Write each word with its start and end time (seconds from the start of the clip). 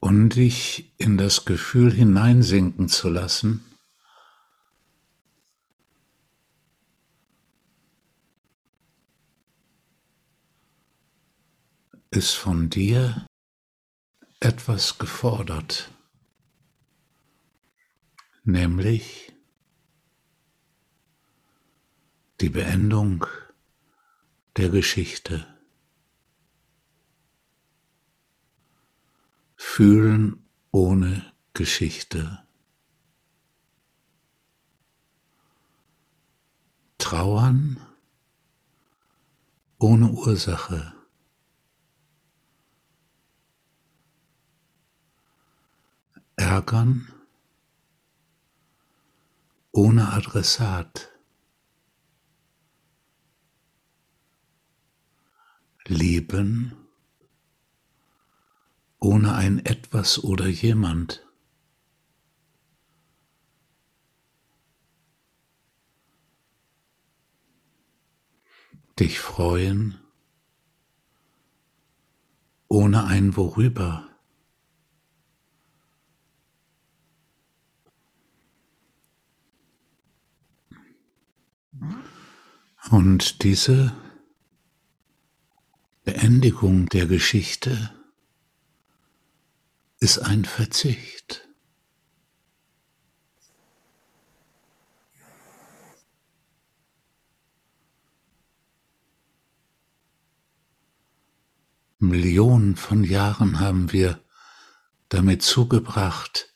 und 0.00 0.30
dich 0.30 0.92
in 0.98 1.18
das 1.18 1.44
Gefühl 1.44 1.92
hineinsinken 1.92 2.88
zu 2.88 3.08
lassen, 3.08 3.64
ist 12.10 12.34
von 12.34 12.70
dir 12.70 13.26
etwas 14.40 14.98
gefordert, 14.98 15.90
nämlich 18.44 19.32
die 22.40 22.48
Beendung 22.48 23.26
der 24.56 24.70
Geschichte. 24.70 25.57
Fühlen 29.60 30.48
ohne 30.70 31.32
Geschichte. 31.52 32.46
Trauern 36.96 37.84
ohne 39.78 40.10
Ursache. 40.10 40.94
Ärgern 46.36 47.12
ohne 49.72 50.12
Adressat. 50.12 51.10
Lieben 55.84 56.87
ohne 59.00 59.34
ein 59.34 59.64
etwas 59.64 60.22
oder 60.22 60.46
jemand. 60.46 61.24
Dich 68.98 69.20
freuen 69.20 69.98
ohne 72.68 73.04
ein 73.04 73.36
Worüber. 73.36 74.04
Und 82.90 83.42
diese 83.42 83.94
Beendigung 86.04 86.86
der 86.88 87.06
Geschichte 87.06 87.97
ist 90.00 90.18
ein 90.18 90.44
Verzicht. 90.44 91.48
Millionen 102.00 102.76
von 102.76 103.02
Jahren 103.02 103.58
haben 103.58 103.92
wir 103.92 104.22
damit 105.08 105.42
zugebracht, 105.42 106.54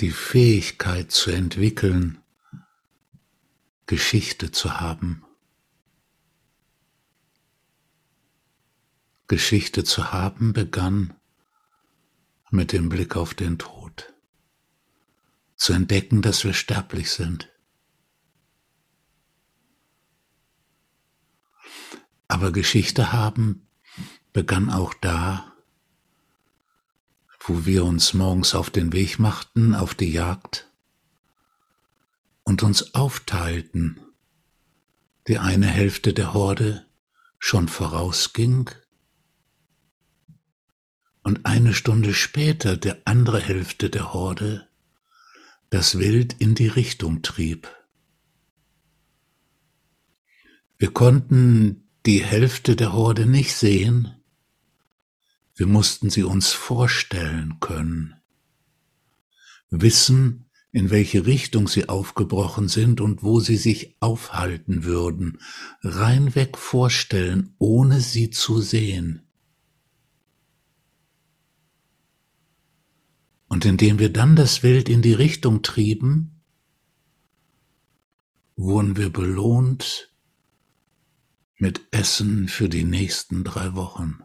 die 0.00 0.10
Fähigkeit 0.10 1.10
zu 1.10 1.30
entwickeln, 1.30 2.18
Geschichte 3.86 4.50
zu 4.50 4.80
haben. 4.80 5.24
Geschichte 9.26 9.84
zu 9.84 10.12
haben 10.12 10.52
begann 10.52 11.14
mit 12.54 12.72
dem 12.72 12.88
Blick 12.88 13.16
auf 13.16 13.34
den 13.34 13.58
Tod, 13.58 14.14
zu 15.56 15.72
entdecken, 15.72 16.22
dass 16.22 16.44
wir 16.44 16.54
sterblich 16.54 17.10
sind. 17.10 17.50
Aber 22.28 22.52
Geschichte 22.52 23.12
haben 23.12 23.66
begann 24.32 24.70
auch 24.70 24.94
da, 24.94 25.52
wo 27.40 27.66
wir 27.66 27.84
uns 27.84 28.14
morgens 28.14 28.54
auf 28.54 28.70
den 28.70 28.92
Weg 28.92 29.18
machten, 29.18 29.74
auf 29.74 29.94
die 29.94 30.10
Jagd 30.10 30.70
und 32.42 32.62
uns 32.62 32.94
aufteilten. 32.94 34.00
Die 35.28 35.38
eine 35.38 35.66
Hälfte 35.66 36.14
der 36.14 36.32
Horde 36.34 36.86
schon 37.38 37.68
vorausging 37.68 38.70
und 41.24 41.44
eine 41.46 41.74
Stunde 41.74 42.14
später 42.14 42.76
der 42.76 42.98
andere 43.06 43.40
Hälfte 43.40 43.90
der 43.90 44.12
Horde 44.12 44.68
das 45.70 45.98
Wild 45.98 46.36
in 46.38 46.54
die 46.54 46.68
Richtung 46.68 47.22
trieb. 47.22 47.68
Wir 50.78 50.92
konnten 50.92 51.88
die 52.06 52.22
Hälfte 52.22 52.76
der 52.76 52.92
Horde 52.92 53.26
nicht 53.26 53.54
sehen, 53.54 54.14
wir 55.56 55.66
mussten 55.66 56.10
sie 56.10 56.22
uns 56.22 56.52
vorstellen 56.52 57.58
können, 57.58 58.14
wissen, 59.70 60.44
in 60.70 60.90
welche 60.90 61.26
Richtung 61.26 61.66
sie 61.66 61.88
aufgebrochen 61.88 62.68
sind 62.68 63.00
und 63.00 63.22
wo 63.22 63.40
sie 63.40 63.56
sich 63.56 63.96
aufhalten 63.98 64.84
würden, 64.84 65.38
reinweg 65.82 66.58
vorstellen, 66.58 67.54
ohne 67.58 68.00
sie 68.00 68.30
zu 68.30 68.60
sehen. 68.60 69.23
Und 73.54 73.64
indem 73.64 74.00
wir 74.00 74.12
dann 74.12 74.34
das 74.34 74.64
Wild 74.64 74.88
in 74.88 75.00
die 75.00 75.12
Richtung 75.12 75.62
trieben, 75.62 76.42
wurden 78.56 78.96
wir 78.96 79.12
belohnt 79.12 80.12
mit 81.58 81.80
Essen 81.92 82.48
für 82.48 82.68
die 82.68 82.82
nächsten 82.82 83.44
drei 83.44 83.76
Wochen. 83.76 84.24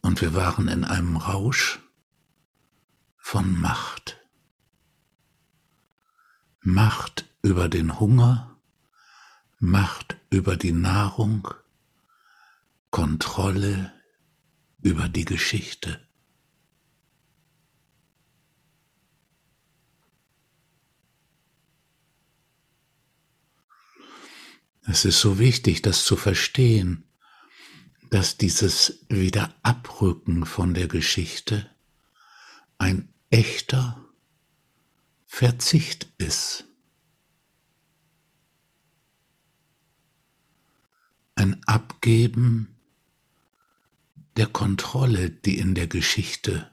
Und 0.00 0.22
wir 0.22 0.32
waren 0.32 0.66
in 0.66 0.82
einem 0.82 1.18
Rausch 1.18 1.78
von 3.18 3.60
Macht. 3.60 4.18
Macht 6.62 7.26
über 7.42 7.68
den 7.68 8.00
Hunger, 8.00 8.56
Macht 9.58 10.16
über 10.30 10.56
die 10.56 10.72
Nahrung, 10.72 11.48
Kontrolle 12.88 13.93
über 14.84 15.08
die 15.08 15.24
Geschichte. 15.24 15.98
Es 24.86 25.06
ist 25.06 25.20
so 25.20 25.38
wichtig, 25.38 25.80
das 25.80 26.04
zu 26.04 26.16
verstehen, 26.16 27.04
dass 28.10 28.36
dieses 28.36 29.06
Wiederabrücken 29.08 30.44
von 30.44 30.74
der 30.74 30.86
Geschichte 30.86 31.70
ein 32.76 33.08
echter 33.30 34.04
Verzicht 35.24 36.08
ist. 36.18 36.66
Ein 41.36 41.64
Abgeben 41.64 42.73
der 44.36 44.46
Kontrolle, 44.46 45.30
die 45.30 45.58
in 45.58 45.74
der 45.74 45.86
Geschichte 45.86 46.70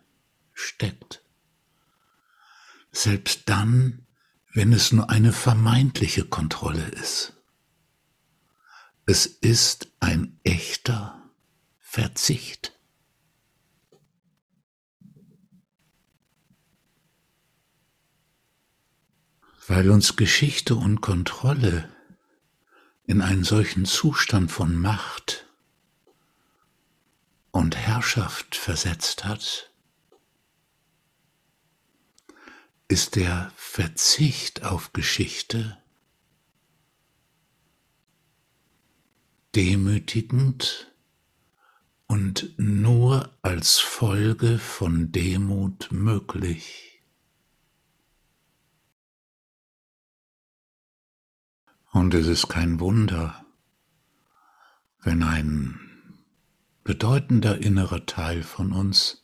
steckt. 0.54 1.24
Selbst 2.92 3.44
dann, 3.48 4.08
wenn 4.54 4.74
es 4.74 4.92
nur 4.92 5.10
eine 5.10 5.32
vermeintliche 5.32 6.26
Kontrolle 6.26 6.86
ist. 6.90 7.34
Es 9.06 9.26
ist 9.26 9.92
ein 10.00 10.40
echter 10.44 11.30
Verzicht. 11.80 12.78
Weil 19.68 19.90
uns 19.90 20.16
Geschichte 20.16 20.76
und 20.76 21.02
Kontrolle 21.02 21.90
in 23.06 23.22
einen 23.22 23.44
solchen 23.44 23.86
Zustand 23.86 24.52
von 24.52 24.76
Macht 24.76 25.51
Herrschaft 28.02 28.56
versetzt 28.56 29.26
hat, 29.26 29.72
ist 32.88 33.16
der 33.16 33.52
Verzicht 33.56 34.64
auf 34.64 34.92
Geschichte 34.92 35.78
demütigend 39.54 40.92
und 42.08 42.56
nur 42.58 43.38
als 43.44 43.78
Folge 43.78 44.58
von 44.58 45.12
Demut 45.12 45.90
möglich. 45.92 47.04
Und 51.92 52.16
es 52.16 52.26
ist 52.26 52.48
kein 52.48 52.80
Wunder, 52.80 53.46
wenn 55.04 55.22
ein 55.22 55.81
bedeutender 56.84 57.60
innerer 57.60 58.06
Teil 58.06 58.44
von 58.44 58.72
uns 58.72 59.24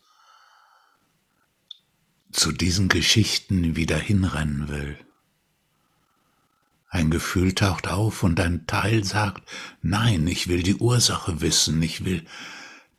zu 2.30 2.52
diesen 2.52 2.88
Geschichten 2.88 3.76
wieder 3.76 3.98
hinrennen 3.98 4.68
will. 4.68 4.98
Ein 6.90 7.10
Gefühl 7.10 7.54
taucht 7.54 7.88
auf 7.88 8.22
und 8.22 8.40
ein 8.40 8.66
Teil 8.66 9.04
sagt, 9.04 9.48
nein, 9.82 10.26
ich 10.26 10.48
will 10.48 10.62
die 10.62 10.76
Ursache 10.76 11.40
wissen, 11.40 11.82
ich 11.82 12.04
will 12.04 12.24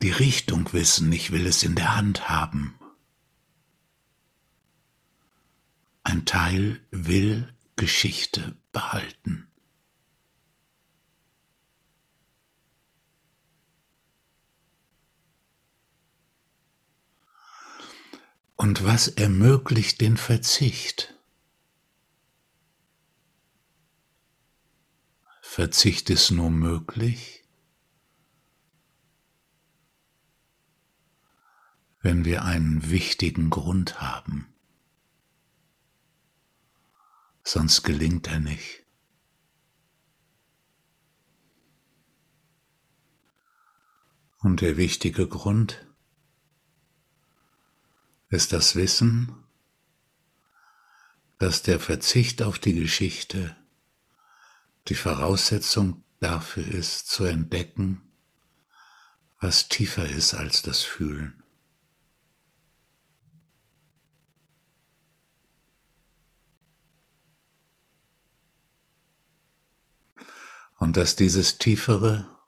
die 0.02 0.12
Richtung 0.12 0.72
wissen, 0.72 1.12
ich 1.12 1.32
will 1.32 1.46
es 1.46 1.62
in 1.62 1.74
der 1.74 1.96
Hand 1.96 2.28
haben. 2.28 2.74
Ein 6.04 6.24
Teil 6.24 6.80
will 6.90 7.52
Geschichte 7.76 8.56
behalten. 8.72 9.49
Und 18.60 18.84
was 18.84 19.08
ermöglicht 19.08 20.02
den 20.02 20.18
Verzicht? 20.18 21.14
Verzicht 25.40 26.10
ist 26.10 26.30
nur 26.30 26.50
möglich, 26.50 27.42
wenn 32.02 32.26
wir 32.26 32.44
einen 32.44 32.90
wichtigen 32.90 33.48
Grund 33.48 34.02
haben. 34.02 34.52
Sonst 37.42 37.82
gelingt 37.82 38.26
er 38.26 38.40
nicht. 38.40 38.84
Und 44.40 44.60
der 44.60 44.76
wichtige 44.76 45.26
Grund 45.26 45.89
ist 48.30 48.52
das 48.52 48.76
Wissen, 48.76 49.34
dass 51.38 51.62
der 51.62 51.80
Verzicht 51.80 52.42
auf 52.42 52.58
die 52.58 52.74
Geschichte 52.74 53.56
die 54.88 54.94
Voraussetzung 54.94 56.04
dafür 56.20 56.66
ist, 56.66 57.08
zu 57.08 57.24
entdecken, 57.24 58.02
was 59.40 59.68
tiefer 59.68 60.08
ist 60.08 60.34
als 60.34 60.62
das 60.62 60.82
Fühlen. 60.82 61.42
Und 70.76 70.96
dass 70.96 71.16
dieses 71.16 71.58
Tiefere 71.58 72.38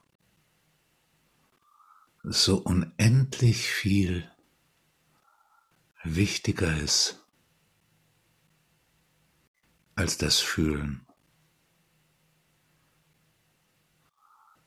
so 2.23 2.57
unendlich 2.57 3.67
viel 3.67 4.32
wichtiger 6.03 6.77
ist 6.77 7.19
als 9.95 10.17
das 10.17 10.39
Fühlen. 10.39 11.05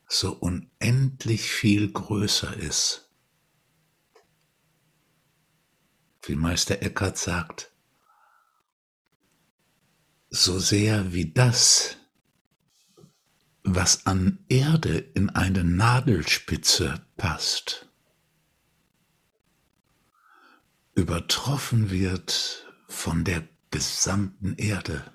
So 0.08 0.32
unendlich 0.34 1.50
viel 1.50 1.92
größer 1.92 2.56
ist. 2.56 3.10
Wie 6.22 6.36
Meister 6.36 6.80
Eckhart 6.82 7.18
sagt, 7.18 7.72
so 10.30 10.58
sehr 10.58 11.12
wie 11.12 11.32
das, 11.32 11.96
was 13.62 14.06
an 14.06 14.44
Erde 14.48 14.98
in 14.98 15.30
eine 15.30 15.64
Nadelspitze 15.64 17.06
passt, 17.16 17.85
übertroffen 20.96 21.90
wird 21.90 22.66
von 22.88 23.22
der 23.22 23.46
gesamten 23.70 24.54
Erde. 24.54 25.12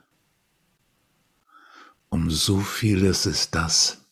Um 2.09 2.29
so 2.29 2.59
vieles 2.59 3.25
ist 3.25 3.55
das, 3.55 4.05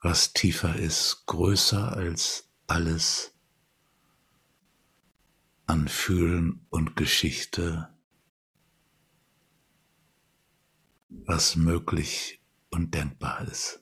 was 0.00 0.32
tiefer 0.32 0.74
ist, 0.76 1.24
größer 1.26 1.92
als 1.92 2.50
alles 2.66 3.32
an 5.66 5.86
Fühlen 5.86 6.66
und 6.70 6.96
Geschichte, 6.96 7.88
was 11.08 11.54
möglich 11.54 12.42
und 12.70 12.94
denkbar 12.94 13.42
ist. 13.42 13.80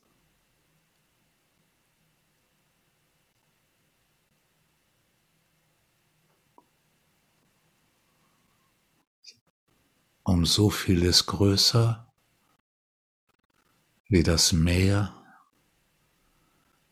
Um 10.30 10.46
so 10.46 10.70
vieles 10.70 11.26
größer 11.26 12.06
wie 14.06 14.22
das 14.22 14.52
Meer 14.52 15.12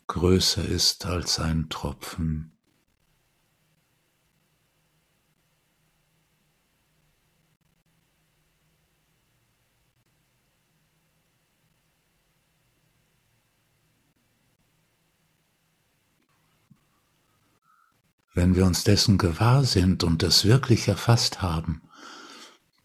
größer 0.08 0.64
ist 0.64 1.06
als 1.06 1.38
ein 1.38 1.69
Tropfen. 1.69 2.50
Wenn 18.35 18.56
wir 18.56 18.67
uns 18.67 18.82
dessen 18.82 19.17
gewahr 19.17 19.62
sind 19.62 20.02
und 20.02 20.25
es 20.25 20.44
wirklich 20.44 20.88
erfasst 20.88 21.40
haben, 21.40 21.82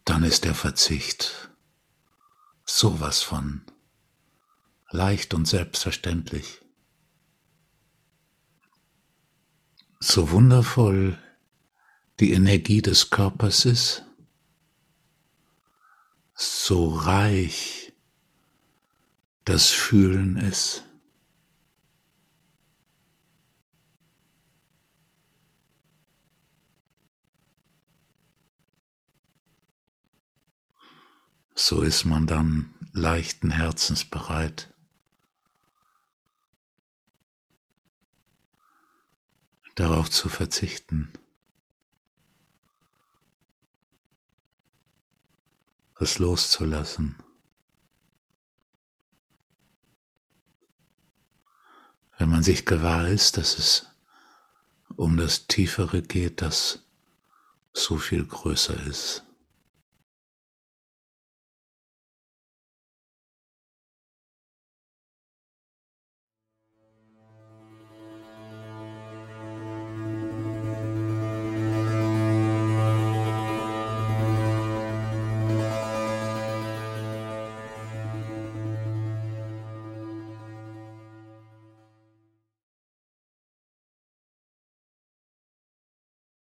dann 0.04 0.22
ist 0.22 0.44
der 0.44 0.54
Verzicht 0.54 1.50
sowas 2.64 3.22
von 3.22 3.62
leicht 4.90 5.34
und 5.34 5.46
selbstverständlich. 5.46 6.60
So 10.00 10.30
wundervoll 10.30 11.18
die 12.20 12.32
Energie 12.32 12.82
des 12.82 13.10
Körpers 13.10 13.64
ist, 13.64 14.04
so 16.34 16.94
reich 16.94 17.92
das 19.44 19.70
Fühlen 19.70 20.36
ist. 20.36 20.84
So 31.64 31.80
ist 31.80 32.04
man 32.04 32.26
dann 32.26 32.74
leichten 32.92 33.50
Herzens 33.50 34.04
bereit. 34.04 34.70
darauf 39.74 40.08
zu 40.08 40.28
verzichten, 40.28 41.12
es 45.98 46.20
loszulassen. 46.20 47.16
Wenn 52.18 52.30
man 52.30 52.44
sich 52.44 52.66
gewahr 52.66 53.08
ist, 53.08 53.36
dass 53.36 53.58
es 53.58 53.86
um 54.94 55.16
das 55.16 55.48
Tiefere 55.48 56.02
geht, 56.02 56.40
das 56.40 56.84
so 57.72 57.98
viel 57.98 58.24
größer 58.24 58.80
ist. 58.86 59.24